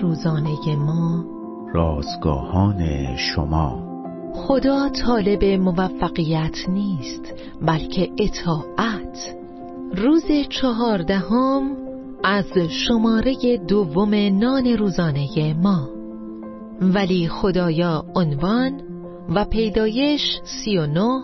روزانه 0.00 0.76
ما. 0.76 1.24
رازگاهان 1.74 3.16
شما. 3.16 3.92
خدا 4.34 4.88
طالب 4.88 5.44
موفقیت 5.44 6.68
نیست 6.68 7.32
بلکه 7.62 8.10
اطاعت. 8.18 9.36
روز 9.96 10.24
چهاردهم 10.48 11.76
از 12.24 12.58
شماره 12.58 13.36
دوم 13.68 14.14
نان 14.14 14.66
روزانه 14.66 15.54
ما. 15.62 15.88
ولی 16.80 17.28
خدایا 17.28 18.04
عنوان 18.14 18.80
و 19.28 19.44
پیدایش 19.44 20.40
سی 20.44 20.78
و 20.78 20.86
نه 20.86 21.22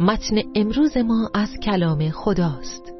متن 0.00 0.36
امروز 0.54 0.96
ما 0.96 1.30
از 1.34 1.48
کلام 1.62 2.10
خداست. 2.10 2.99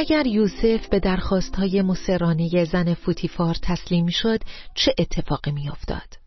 اگر 0.00 0.26
یوسف 0.26 0.88
به 0.88 1.00
درخواست 1.00 1.56
های 1.56 1.82
مسرانه 1.82 2.64
زن 2.64 2.94
فوتیفار 2.94 3.56
تسلیم 3.62 4.06
شد 4.06 4.40
چه 4.74 4.94
اتفاقی 4.98 5.50
می 5.50 5.68
افتاد؟ 5.68 6.18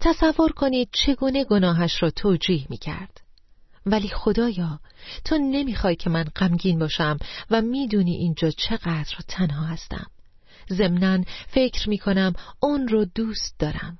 تصور 0.00 0.52
کنید 0.52 0.88
چگونه 0.92 1.44
گناهش 1.44 2.02
را 2.02 2.10
توجیه 2.10 2.66
می 2.70 2.76
کرد 2.76 3.20
ولی 3.86 4.08
خدایا 4.08 4.80
تو 5.24 5.38
نمی‌خوای 5.38 5.96
که 5.96 6.10
من 6.10 6.24
غمگین 6.24 6.78
باشم 6.78 7.18
و 7.50 7.62
می‌دونی 7.62 8.14
اینجا 8.16 8.50
چقدر 8.50 9.16
تنها 9.28 9.66
هستم. 9.66 10.06
ضمنا 10.72 11.24
فکر 11.48 11.88
می‌کنم 11.88 12.32
اون 12.60 12.88
رو 12.88 13.04
دوست 13.04 13.54
دارم. 13.58 13.98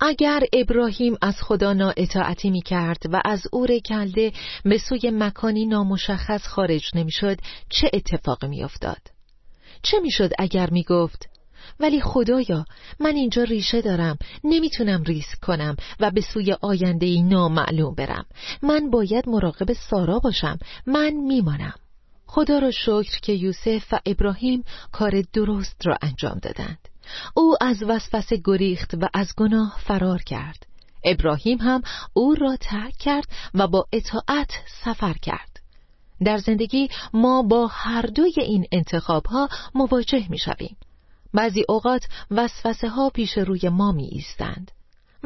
اگر 0.00 0.42
ابراهیم 0.52 1.16
از 1.22 1.34
خدا 1.42 1.72
نااطاعتی 1.72 2.50
می 2.50 2.62
کرد 2.62 3.02
و 3.12 3.20
از 3.24 3.42
اور 3.52 3.78
کلده 3.78 4.32
به 4.64 4.78
سوی 4.78 5.10
مکانی 5.10 5.66
نامشخص 5.66 6.46
خارج 6.46 6.90
نمی‌شد 6.94 7.36
چه 7.68 7.90
اتفاقی 7.94 8.48
می 8.48 8.64
افتاد؟ 8.64 9.00
چه 9.82 10.00
می‌شد 10.00 10.30
اگر 10.38 10.70
می 10.70 10.82
گفت 10.82 11.28
ولی 11.80 12.00
خدایا 12.00 12.64
من 13.00 13.16
اینجا 13.16 13.42
ریشه 13.42 13.80
دارم 13.80 14.16
نمی‌تونم 14.44 15.02
ریسک 15.02 15.40
کنم 15.42 15.76
و 16.00 16.10
به 16.10 16.20
سوی 16.20 16.56
آینده 16.60 17.06
ای 17.06 17.22
نامعلوم 17.22 17.94
برم. 17.94 18.26
من 18.62 18.90
باید 18.90 19.28
مراقب 19.28 19.72
سارا 19.72 20.18
باشم 20.18 20.58
من 20.86 21.10
میمانم. 21.10 21.74
خدا 22.26 22.58
را 22.58 22.70
شکر 22.70 23.20
که 23.22 23.32
یوسف 23.32 23.92
و 23.92 24.00
ابراهیم 24.06 24.64
کار 24.92 25.22
درست 25.32 25.86
را 25.86 25.98
انجام 26.02 26.38
دادند. 26.38 26.93
او 27.34 27.56
از 27.60 27.82
وسوسه 27.82 28.40
گریخت 28.44 28.94
و 28.94 29.08
از 29.14 29.32
گناه 29.36 29.76
فرار 29.78 30.22
کرد. 30.22 30.66
ابراهیم 31.04 31.58
هم 31.58 31.82
او 32.12 32.34
را 32.34 32.56
ترک 32.56 32.96
کرد 32.98 33.28
و 33.54 33.66
با 33.66 33.86
اطاعت 33.92 34.50
سفر 34.84 35.12
کرد. 35.12 35.60
در 36.24 36.38
زندگی 36.38 36.88
ما 37.12 37.42
با 37.42 37.66
هر 37.66 38.02
دوی 38.02 38.34
این 38.36 38.66
انتخاب 38.72 39.26
ها 39.26 39.48
مواجه 39.74 40.26
می 40.28 40.38
شویم 40.38 40.76
بعضی 41.34 41.64
اوقات 41.68 42.04
وسوسه 42.30 42.88
ها 42.88 43.10
پیش 43.10 43.38
روی 43.38 43.68
ما 43.68 43.92
می 43.92 44.08
ایستند. 44.12 44.70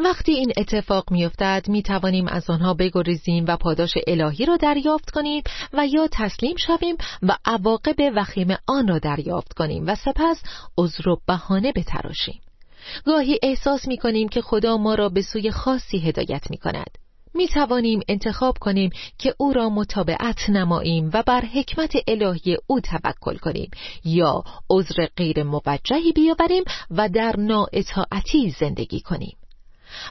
وقتی 0.04 0.32
این 0.32 0.52
اتفاق 0.56 1.10
میافتد 1.10 1.64
می 1.68 1.82
توانیم 1.82 2.28
از 2.28 2.50
آنها 2.50 2.74
بگریزیم 2.74 3.44
و 3.48 3.56
پاداش 3.56 3.94
الهی 4.06 4.46
را 4.46 4.56
دریافت 4.56 5.10
کنیم 5.10 5.42
و 5.72 5.86
یا 5.86 6.08
تسلیم 6.12 6.56
شویم 6.56 6.96
و 7.22 7.36
عواقب 7.44 7.96
وخیم 8.16 8.56
آن 8.66 8.88
را 8.88 8.98
دریافت 8.98 9.52
کنیم 9.52 9.86
و 9.86 9.94
سپس 9.94 10.42
عذر 10.78 11.08
و 11.08 11.20
بهانه 11.26 11.72
بتراشیم. 11.72 12.40
گاهی 13.04 13.38
احساس 13.42 13.88
می 13.88 13.96
کنیم 13.96 14.28
که 14.28 14.42
خدا 14.42 14.76
ما 14.76 14.94
را 14.94 15.08
به 15.08 15.22
سوی 15.22 15.50
خاصی 15.50 15.98
هدایت 15.98 16.50
می 16.50 16.56
کند. 16.56 16.98
می 17.34 17.48
توانیم 17.48 18.00
انتخاب 18.08 18.58
کنیم 18.58 18.90
که 19.18 19.34
او 19.38 19.52
را 19.52 19.70
متابعت 19.70 20.50
نماییم 20.50 21.10
و 21.12 21.22
بر 21.26 21.44
حکمت 21.44 21.92
الهی 22.08 22.56
او 22.66 22.80
توکل 22.80 23.36
کنیم 23.36 23.70
یا 24.04 24.44
عذر 24.70 25.06
غیر 25.16 25.42
موجهی 25.42 26.12
بیاوریم 26.12 26.64
و 26.90 27.08
در 27.08 27.34
نااطاعتی 27.38 28.50
زندگی 28.60 29.00
کنیم 29.00 29.36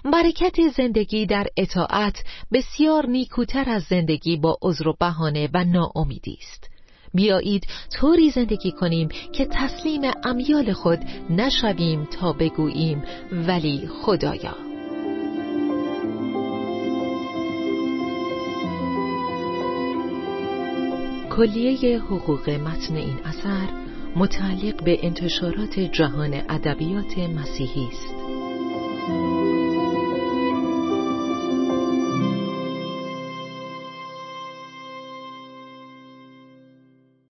برکت 0.03 0.55
زندگی 0.77 1.25
در 1.25 1.47
اطاعت 1.57 2.23
بسیار 2.53 3.05
نیکوتر 3.05 3.69
از 3.69 3.83
زندگی 3.83 4.37
با 4.37 4.57
عذر 4.61 4.87
و 4.87 4.95
بهانه 4.99 5.49
و 5.53 5.63
ناامیدی 5.63 6.37
است 6.41 6.69
بیایید 7.13 7.67
طوری 7.99 8.29
زندگی 8.29 8.71
کنیم 8.71 9.09
که 9.33 9.47
تسلیم 9.51 10.01
امیال 10.23 10.73
خود 10.73 10.99
نشویم 11.29 12.05
تا 12.05 12.33
بگوییم 12.33 13.03
ولی 13.31 13.89
خدایا 14.01 14.67
کلیه 21.37 21.99
حقوق 21.99 22.49
متن 22.49 22.95
این 22.95 23.19
اثر 23.25 23.67
متعلق 24.15 24.83
به 24.83 25.05
انتشارات 25.05 25.79
جهان 25.79 26.33
ادبیات 26.33 27.17
مسیحی 27.17 27.87
است. 27.91 28.15